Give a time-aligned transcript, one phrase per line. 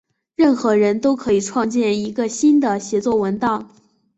[0.35, 3.69] 任何人都可以创建一个新的协作文档。